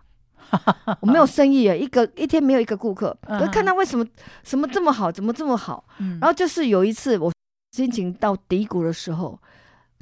[1.00, 3.16] 我没有生意啊，一个一天没有一个顾客。
[3.26, 4.06] 我看他为什么
[4.42, 5.82] 什么这么好，怎么这么好？
[6.00, 7.32] 嗯、然后就是有一次我
[7.72, 9.40] 心情到低谷的时候，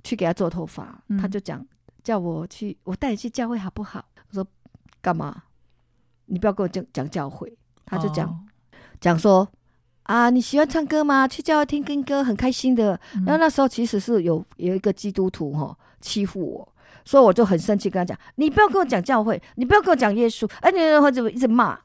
[0.03, 1.65] 去给他做头发，嗯、他就讲
[2.03, 4.05] 叫我去，我带你去教会好不好？
[4.31, 4.45] 我说
[5.01, 5.45] 干嘛？
[6.27, 8.47] 你不要跟我讲讲教会，他就讲
[9.01, 9.23] 讲、oh.
[9.23, 9.49] 说
[10.05, 11.27] 啊，你喜欢唱歌吗？
[11.27, 12.99] 去教会听听歌很开心的。
[13.15, 21.79] 嗯、然后那时候其实是有有一个基督徒哈欺负我，所以我就很生气，跟他讲，你不要跟我讲教会，你不要跟我讲耶稣，哎，你或者一直骂。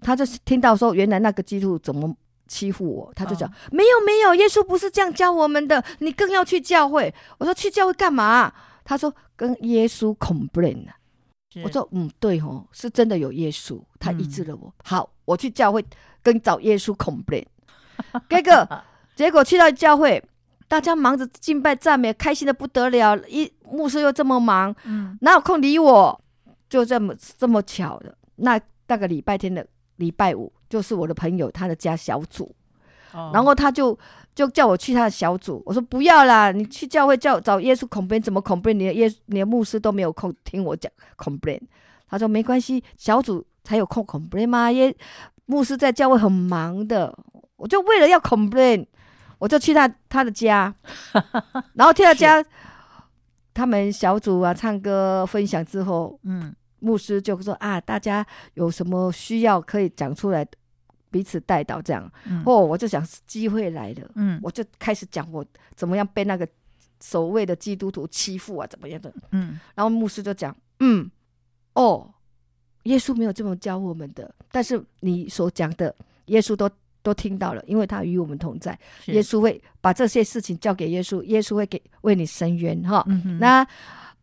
[0.00, 2.16] 他就是听到说，原来那个基督徒怎么
[2.48, 3.58] 欺负我，他就讲、oh.
[3.72, 7.14] 没有没有，耶稣不是这样教我们的，你更要去教会。
[7.36, 8.52] 我说去教会干嘛？
[8.82, 10.90] 他说跟耶稣 complain 是
[11.64, 14.68] 我说嗯，对哦，是真的有耶稣，他医治了我。
[14.68, 15.84] 嗯、好，我去教会
[16.22, 17.44] 跟找耶稣 complain。
[18.30, 18.82] 结果
[19.16, 20.22] 结果去到教会，
[20.68, 23.18] 大家忙着敬拜赞美，开心的不得了。
[23.28, 26.20] 一牧师又这么忙，嗯，哪有空理我？
[26.68, 32.54] 就这么这么巧的，那那个礼拜天的礼拜五，就是我的朋友他的家小组，
[33.12, 33.98] 哦、然后他就。
[34.34, 38.74] 就叫我去他的小组，我说不要啦，你去教会叫找耶稣 complain，怎么 complain？
[38.74, 41.60] 你的耶你的牧师都没有空听我讲 complain。
[42.08, 44.70] 他说没关系，小组才有空 complain 吗？
[44.72, 44.94] 耶，
[45.46, 47.16] 牧师在教会很忙的，
[47.56, 48.86] 我就为了要 complain，
[49.38, 50.74] 我就去他他的家，
[51.74, 52.42] 然后去他家，
[53.52, 60.46] 他们小组啊唱歌分享之后，嗯，牧师就说啊，大家有什么需要可以讲出来。
[61.10, 65.44] 彼此带到这样，嗯、哦，我就想机会来了，嗯，我就开始讲我
[65.74, 66.48] 怎么样被那个
[67.00, 71.10] 所谓的基督徒欺负啊，怎么样的，嗯，然后牧师就讲，嗯，
[71.74, 72.08] 哦，
[72.84, 75.94] 耶稣没有这么教我们的，但是你所讲的，
[76.26, 76.70] 耶稣都
[77.02, 83.62] 都听到了，因为他与我们同在，耶稣会把这些事情交给耶稣，耶稣会给为你伸冤哈，嗯、那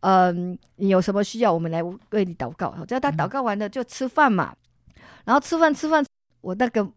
[0.00, 4.56] 嗯、呃，你有什么需要，我们来为你祷告，只要他祷告完了就吃饭嘛，
[4.94, 6.02] 嗯、然后吃饭吃饭。
[6.48, 6.90] 我那个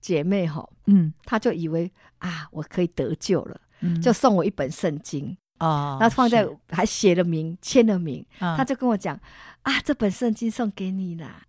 [0.00, 5.36] 姐妹哈，嗯，她就以为啊，我可以得救了，嗯，就送我一本圣经。
[5.58, 6.56] 哦，然后放在是。
[6.70, 9.14] 还写了名，签了名，她、哦、就跟我讲
[9.60, 11.42] 啊，这本圣经送给你啦，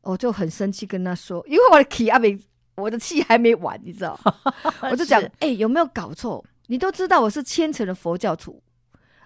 [0.00, 2.38] 我就很生气跟她说，因为我的气还没，
[2.76, 4.18] 我的气还没完，你知道，
[4.90, 6.42] 我就讲，哎、欸，有没有搞错？
[6.68, 8.62] 你都知道我是虔诚的佛教徒，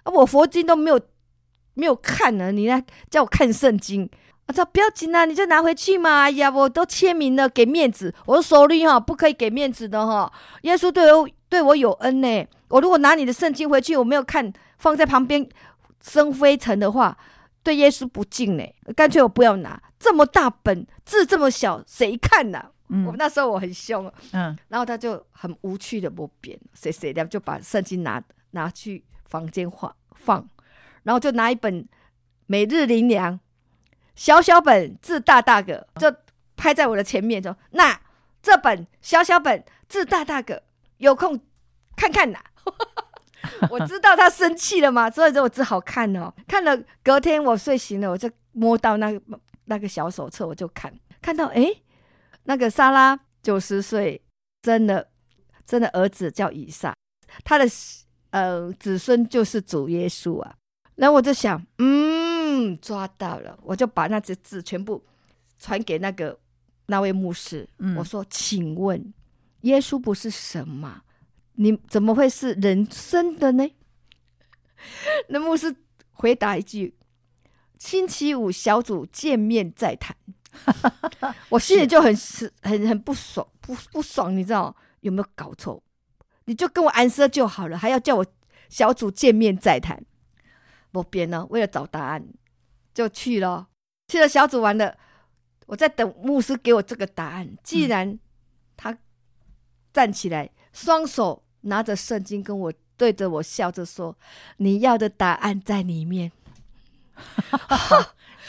[0.03, 0.99] 啊，我佛经都没有
[1.73, 4.09] 没有看呢，你来叫我看圣经。
[4.47, 6.21] 我说不要紧啊，你就拿回去嘛。
[6.21, 8.13] 哎呀，我都签名了，给面子。
[8.25, 10.31] 我说手里哈不可以给面子的哈。
[10.61, 12.47] 耶稣对我对我有恩呢。
[12.69, 15.47] 我如果拿你的圣经回去，我没有看，放在旁边
[16.01, 17.17] 生灰尘的话，
[17.63, 18.63] 对耶稣不敬呢，
[18.95, 22.71] 干脆我不要拿这么大本字这么小，谁看呐、啊？
[22.89, 30.47] 嗯、我那时候我很凶，嗯，然后他就很无趣的不变，谁谁的就把圣经拿拿去房间放放，
[31.03, 31.85] 然后就拿一本
[32.45, 33.37] 每日灵粮，
[34.17, 36.13] 小小本字大大个，就
[36.57, 37.97] 拍在我的前面，说那
[38.41, 40.63] 这本小小本字大大个，
[40.97, 41.39] 有空
[41.95, 42.39] 看看呐。
[43.69, 46.33] 我知道他生气了嘛，所以说我只好看哦。
[46.47, 49.21] 看了隔天我睡醒了，我就摸到那个
[49.65, 51.71] 那个小手册，我就看，看到哎，
[52.43, 54.21] 那个莎拉九十岁
[54.63, 55.07] 真的
[55.65, 56.93] 真的儿子叫以撒，
[57.45, 57.65] 他的
[58.31, 60.55] 呃子孙就是主耶稣啊。
[60.95, 62.26] 然后我就想，嗯，
[62.77, 65.03] 抓到了，我就把那些字全部
[65.59, 66.37] 传给那个
[66.87, 69.13] 那位牧师，嗯、我说，请问
[69.61, 71.03] 耶稣不是神吗？
[71.53, 73.67] 你怎么会是人生的呢？
[75.29, 75.75] 那牧师
[76.11, 76.95] 回答一句
[77.79, 80.15] ：“星期五小组见面再谈。”
[81.49, 85.81] 我心里就很是很很不爽，不不爽，你知道有没有搞错？
[86.45, 88.25] 你就跟我安说就好了，还要叫我
[88.69, 90.03] 小组见面再谈？
[90.93, 92.25] 我编呢，为了找答案
[92.97, 93.67] 就去了，
[94.07, 94.97] 去了小组完了，
[95.67, 97.47] 我在等牧师给我这个答案。
[97.63, 98.17] 既然
[98.75, 98.97] 他
[99.93, 101.43] 站起来，双手。
[101.61, 104.15] 拿着圣经跟我对着我笑着说
[104.57, 106.31] ：“你要的答案在里面。”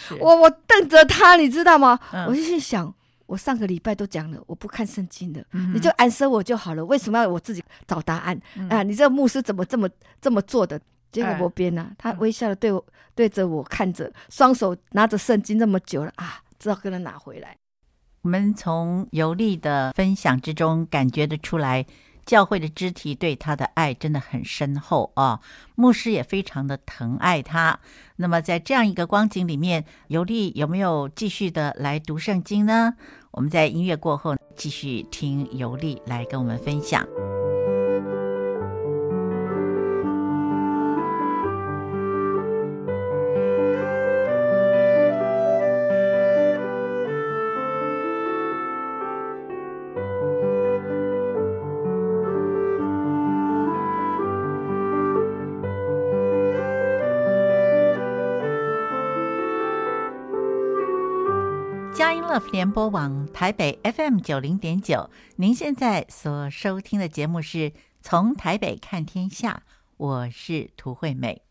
[0.21, 1.99] 我我瞪着他，你知道吗？
[2.13, 2.95] 嗯、我就去想：
[3.27, 6.85] 我上个礼拜都讲了，我不看圣经了，嗯、你就安生我就好了。
[6.85, 8.83] 为什么要我自己找答案、嗯、啊？
[8.85, 9.89] 你这个牧师怎么这么
[10.21, 10.81] 这么做的？
[11.11, 17.57] 结果我编呢，他微笑的对我对着我看着，双手拿着圣经那么久了啊，知道跟他拿回来。
[18.23, 21.87] 我们从尤利的分享之中感觉得出来。
[22.27, 25.41] 教会的肢体对他的爱真的很深厚啊，
[25.77, 27.81] 牧师也非常的疼爱他。
[28.17, 32.93] 那么在这样一个光景里面，尤利有没有继续的来读圣经呢？
[33.31, 37.09] 我们在音乐过后继续听尤利来跟我们分享。
[61.99, 69.65] 佳音乐联播网台北 FM 九零点九，您现在所收听的节目是从台北看天下，
[69.97, 71.43] 我是涂惠美。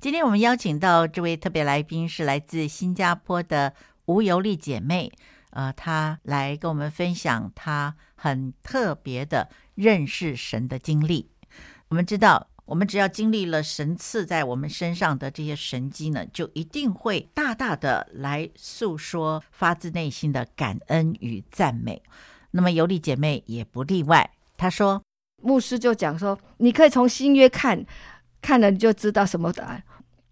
[0.00, 3.74] 今天我们邀请到这位特别来宾是来自新加坡的
[4.06, 5.12] 吴尤利姐妹，
[5.50, 11.30] 呃，她来跟我们分享她很特别的认识神的经历。
[11.88, 12.48] 我们知道。
[12.72, 22.02] 我们只要经历了神赐在我们身上的这些神迹呢，就一定会大大的来诉说发自内心的感恩与赞美。
[22.52, 24.30] 那么尤利姐妹也不例外。
[24.56, 25.02] 她说
[25.42, 27.84] ：“牧师就讲说，你可以从新约看，
[28.40, 29.84] 看了你就知道什么答案。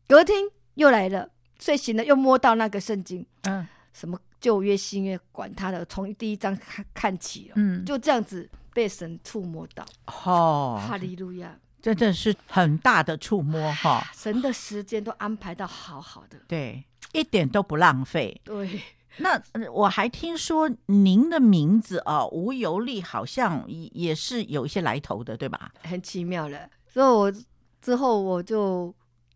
[0.09, 0.39] 隔天
[0.77, 9.85] 又来了，睡醒了又摸到那个圣经，嗯，什么旧约新约，管他的，从第一章看看起了，嗯，就这样子被神触摸到。
[10.25, 14.07] 哦，哈利路亚。”真的是很大的触摸哈！
[14.15, 18.41] 神的时间都安排到好好的，对，一点都不浪费。
[18.45, 18.81] 对，
[19.19, 19.41] 那
[19.73, 25.73] 我还听说您的名字啊，吴尤利好像也是有一些来头的，对吧？
[25.83, 26.69] 很奇妙的。
[26.87, 27.33] 所以我
[27.81, 28.95] 之后我就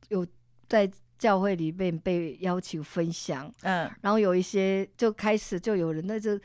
[0.09, 0.27] 有
[0.69, 6.39] 在教会里面被邀请分享，嗯，然后有一些就开始就有人在这。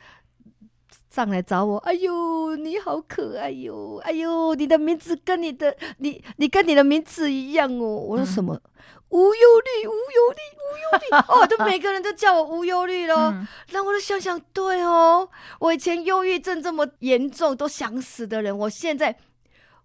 [1.10, 4.00] 上来找我，哎呦，你好可爱哟！
[4.04, 7.96] 哎呦，你的名字跟你的你你跟你的名字一样哦。
[7.96, 8.54] 我说什么？
[8.54, 8.60] 嗯、
[9.08, 11.24] 吴尤利，吴尤利，吴尤利。
[11.26, 13.34] 哦，就每个人都叫我无忧虑咯。
[13.72, 19.16] 那、嗯、我就想想，对哦，我以前忧郁症这么严重，都想死的人，我现在，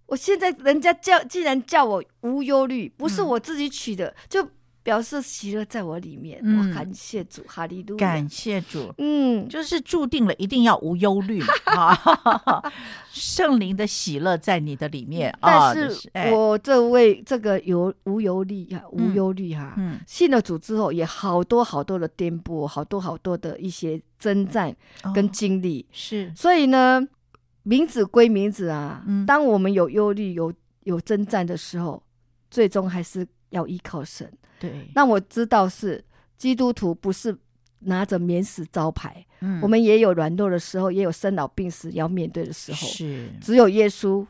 [0.05, 4.49] 我现在人家叫，竟然叫我无忧虑，不是我自己取的，嗯、就。
[4.85, 11.97] 表示喜乐在我里面，我、嗯、感谢主，哈利路亚，感谢主，嗯，就是注定了一定要无忧虑啊，
[13.11, 15.35] 圣灵的喜乐在你的里面。
[15.41, 15.91] 但是
[16.31, 24.71] 我这位这个有无忧虑啊，无忧虑哈，嗯，信了主之后，也好多好多的颠簸，好多好多的一些征战
[25.15, 27.01] 跟经历，哦、是，所以呢，
[27.63, 32.03] 名字归名字啊，嗯、当我们有忧虑、有有征战的时候，
[32.51, 34.31] 最终还是要依靠神。
[34.59, 36.03] 对，那我知道是
[36.37, 37.37] 基督徒不是
[37.79, 44.25] 拿着免死招牌，嗯，我们也有软弱的时候，也有生老病死要面对的时候，是，只有耶稣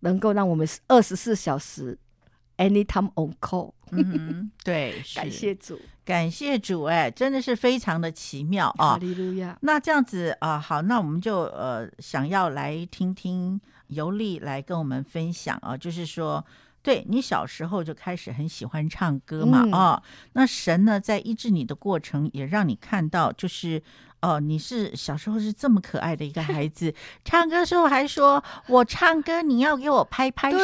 [0.00, 1.96] 能够让我们二十四小时
[2.56, 3.72] anytime on call。
[3.92, 8.92] 嗯，对， 感谢主，感谢主，哎，真的是非常的奇妙啊！
[8.92, 9.58] 哈利路亚。
[9.62, 13.60] 那这样子啊，好，那我们就呃想要来听听
[13.90, 16.44] 尤莉来跟我们分享啊，就是说。
[16.82, 23.82] 对，你小时候就开始很喜欢唱歌嘛，嗯、哦，那神呢在医治你的过程也让你看到，就是
[24.22, 30.56] 哦，你是小时候是这么可爱的一个孩子， 唱歌时候还说我唱歌你要给我拍拍手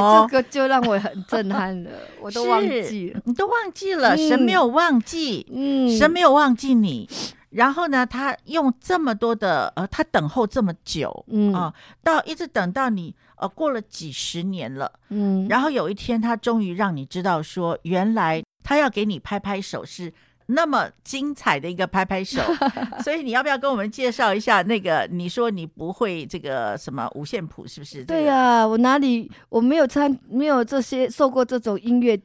[0.00, 1.90] 哦，这个就让我很震撼了，
[2.22, 7.06] 我都忘记了，你都忘记了，嗯、神没有忘记，嗯，神没有忘记你。
[7.50, 11.72] 然后呢，他用这么多的呃，他等候这么久，嗯啊，
[12.02, 20.12] 到一直等到你呃过了几十年了，嗯，然后有一天他终于让你知道说，原来他要给你拍拍手是
[20.46, 22.42] 那么精彩的一个拍拍手，
[23.02, 25.08] 所以你要不要跟我们介绍一下那个？
[25.10, 28.04] 你说你不会这个什么五线谱是不是？
[28.04, 32.18] 对呀，我哪里我没有参没有这些受过这种音乐。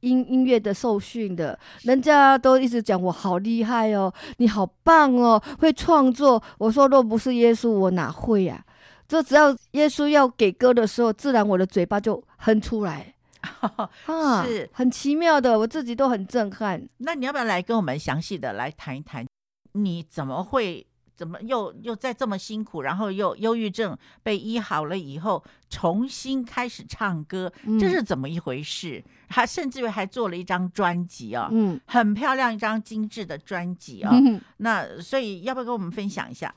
[0.00, 6.42] 音音乐的受训的，人家都一直讲我好厉害哦，你好棒哦，会创作。
[6.58, 8.66] 我说若不是耶稣，我哪会呀、啊？
[9.08, 13.14] 这只要耶稣要给歌的时候，自然我的嘴巴就哼出来。
[14.06, 16.88] 啊，是很奇妙的，我自己都很震撼。
[16.98, 19.24] 那你要不要来跟我们详细的来谈一谈，
[19.72, 20.86] 你怎么会？
[21.16, 29.02] 怎么又又再这么辛苦，然后又忧郁症被医好了以后，重新开始唱歌，嗯、这是怎么一回事？
[29.26, 34.10] 他甚至于还做了一张专辑啊，嗯，很漂亮一张精致的专辑啊。
[34.12, 36.54] 嗯、 那所以要不要跟我们分享一下？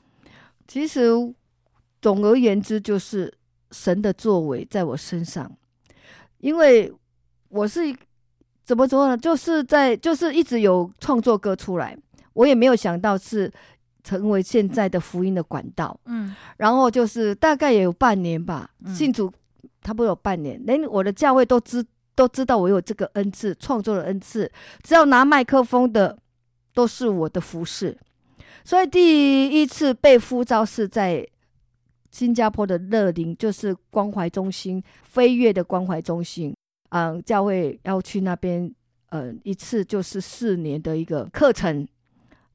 [0.68, 1.08] 其实
[2.02, 3.32] 总而言之，就是
[3.70, 5.50] 神的作为在我身上，
[6.38, 6.92] 因为
[7.48, 7.80] 我是
[8.62, 9.16] 怎么说呢？
[9.16, 11.96] 就是在就是一直有创作歌出来，
[12.34, 13.50] 我也没有想到是。
[14.02, 19.30] 成为现在的福音的管道，嗯，然后就是大概也有半年吧，嗯、信主
[19.82, 21.84] 差不多有半年，连我的教会都知
[22.14, 24.50] 都知道我有这个恩赐，创作的恩赐，
[24.82, 26.18] 只要拿麦克风的
[26.72, 27.96] 都是我的服饰，
[28.64, 31.26] 所以第一次被呼召是在
[32.10, 36.54] 新加坡的乐林，就是关怀中心飞跃的关怀中心，
[36.90, 38.72] 嗯，教会要去那边，
[39.10, 41.86] 嗯，一次就是四年的一个课程，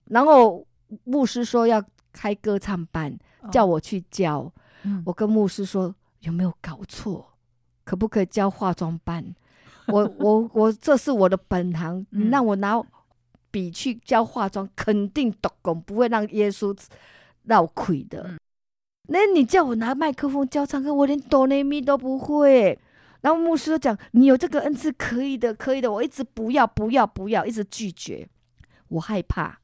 [0.05, 0.65] 然后。
[1.03, 3.17] 牧师说要开歌唱班，
[3.51, 4.39] 叫我去教。
[4.39, 7.33] 哦嗯、我跟牧师说有没有搞错？
[7.83, 9.35] 可不可以教化妆班？
[9.87, 12.81] 我我我这是我的本行，让我拿
[13.51, 16.75] 笔去教化妆，肯定读功，不会让耶稣
[17.43, 18.37] 绕亏的。
[19.07, 22.77] 那、嗯、你叫我拿麦克风教唱歌，我连哆来咪都不会。
[23.21, 25.91] 然后牧师就讲你有这个恩赐，可以的，可以的。
[25.91, 28.27] 我一直不要不要不要，一直拒绝，
[28.87, 29.59] 我害怕。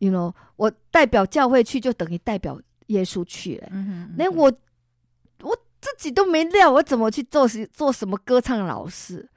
[0.00, 3.68] You know, 我代表教会去，就等于代表耶稣去了。
[3.70, 4.52] 嗯哼嗯哼，连我
[5.42, 9.28] 我自己都没料，我怎么去做做什么歌唱老师？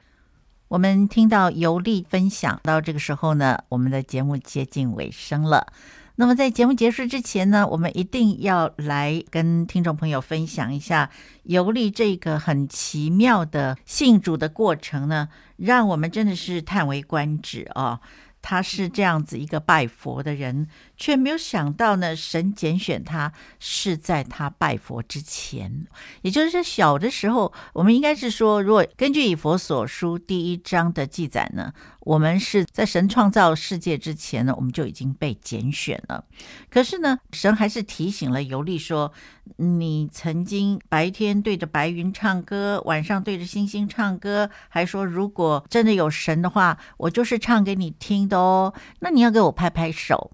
[0.70, 5.68] 我们听到尤丽分享到这个时候呢，我们的节目接近尾声了。
[6.16, 11.10] 那么在节目结束之前呢，我们一定要来跟听众朋友分享一下
[11.44, 18.00] 尤莉这个很奇妙的信主的过程呢，让我们真的是叹为观止啊、哦！
[18.44, 20.68] 他是这样子一个拜佛的人，
[20.98, 25.86] 却没有想到呢，神拣选他是在他拜佛之前，
[26.22, 31.74] 也就是说小的时候，我们应该是说，如果根据以佛所书第一章的记载呢。
[32.06, 36.26] 我们是在神创造世界之前呢，我们就已经被拣选了。
[36.70, 39.14] 可是呢，神还是提醒了尤利说
[39.56, 48.74] ：“你曾经白天对着白云唱歌，晚上对着星星唱歌，还说如果真的有神的话，我就是唱给你听的哦。
[49.00, 50.32] 那你要给我拍拍手。”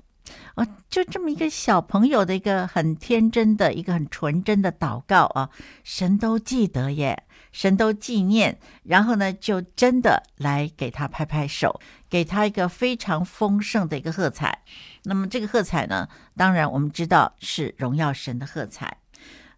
[0.55, 5.49] 啊，就这么一个小朋友的一个很天真的一个很纯真的祷告啊，
[5.83, 7.23] 神都记得耶。
[7.51, 14.61] 神都纪念，然后呢，就真的来给他拍拍手，给他一个非常丰盛的一个喝彩。
[15.05, 16.07] 那么这个喝彩呢，
[16.37, 18.97] 当然我们知道是荣耀神的喝彩。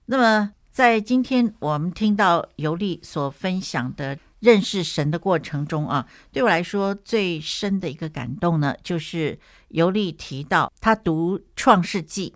[0.06, 9.40] 那么在今天我们听到尤利所分享的认识神的过程中啊，对我来说最深的一个感动呢，就是
[9.70, 12.36] 尤利提到他读创世纪，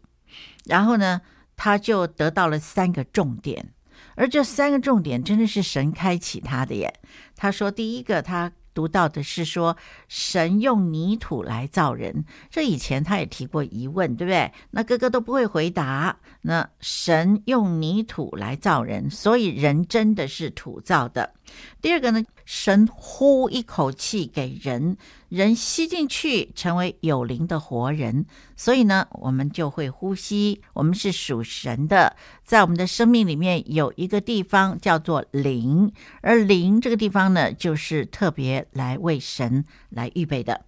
[0.65, 1.21] 然后呢，
[1.57, 3.73] 他就得到了三个重点。
[4.15, 6.93] 而这三个重点真的是神开启他的耶。
[7.35, 9.75] 他说，第一个他读到的是说，
[10.07, 12.25] 神用泥土来造人。
[12.51, 14.51] 这以前他也提过疑问，对不对？
[14.69, 16.17] 那哥哥都不会回答。
[16.41, 21.33] 那神用泥土来造人，所以人真的是土造的。
[21.81, 24.97] 第二个呢，神呼一口气给人，
[25.29, 28.25] 人吸进去成为有灵的活人，
[28.55, 30.61] 所以呢，我们就会呼吸。
[30.73, 35.91] 我们是属神的，在我们的生命里面有一个地方叫做灵，
[36.21, 40.65] 而灵这个地方呢，就是特别来为神来预备的。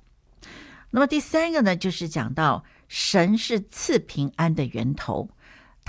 [0.90, 5.30] 那么第三个呢，就是讲到神是赐平安的源头。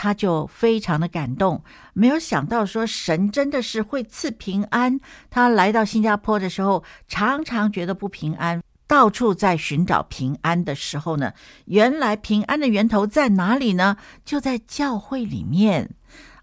[0.00, 5.00] 他就非常的感动，没有想到说神真的是会赐平安。
[5.28, 11.32] 他来到新加坡的时候，常常觉得不平安，到处在寻找平安的时候呢，
[11.64, 13.96] 原来平安的源头在哪里呢？
[14.24, 15.90] 就在教会里面。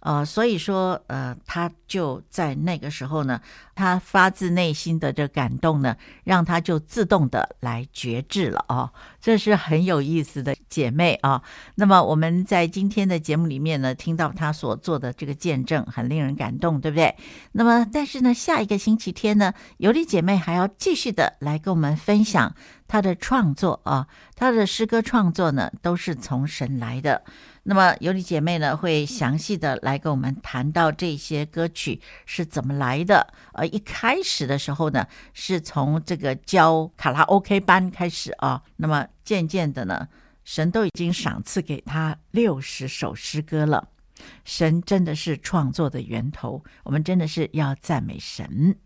[0.02, 3.40] 呃，所以说，呃，他就在那个时候呢，
[3.76, 11.44] 他发自内心的这感动呢，让他就自动的来决志了哦，这是很有意思的姐妹啊。
[11.76, 17.14] 那么我们在今天的节目里面呢，听到他所做的这个见证，很令人感动，对不对？
[17.52, 22.56] 那么，但是呢，下一个星期天呢，尤里姐妹还要继续的来跟我们分享
[22.88, 27.24] 她的创作啊，她的诗歌创作呢，都是从神来的。
[27.68, 33.34] 那么尤里姐妹呢，会详细的来跟我们谈到这些歌曲是怎么来的。
[33.54, 38.62] 呃，一开始的时候呢，是从这个教卡拉 OK 班开始啊。
[38.78, 40.08] 那么渐渐的呢，
[40.44, 43.90] 神都已经赏赐给他六十首诗歌了。
[44.44, 48.78] 神真的是创作的源头，我们真的是要赞美神。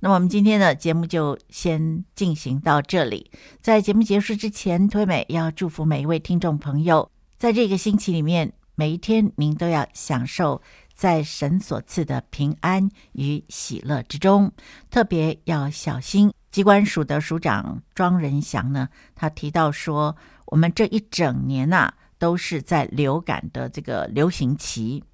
[0.00, 3.30] 那么我们今天的节目就先进行到这里。
[3.60, 7.10] 在节目结束之前，推美要祝福每一位听众朋友。
[7.36, 10.62] 在这个星期里面，每一天您都要享受
[10.96, 14.50] 在神所赐的平安与喜乐之中，
[14.90, 16.32] 特别要小心。
[16.50, 20.16] 机关署的署长庄仁祥呢，他提到说，
[20.46, 25.04] 我们这一整年呐、都是在流感的这个流行期。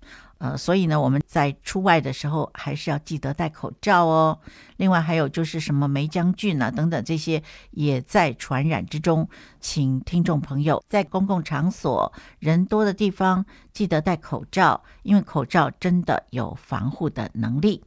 [0.42, 4.36] 呃，所以呢，我们在出外的时候还是要记得戴口罩哦。
[4.76, 7.40] 另外还有就是什么梅将军啊等等这些
[7.70, 9.28] 也在传染之中，
[9.60, 17.84] 请听众朋友在公共场所人多的地方记得戴口罩，因为口罩真的有防护的能力。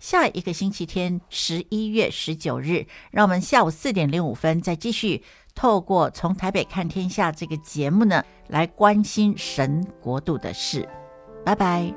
[0.00, 5.22] 下一个星期天，十一月十九日，让我们下午四点零五分再继续
[5.54, 10.88] 透过从台北看天下这个节目呢，来关心神国度的事。
[11.44, 11.94] 拜拜。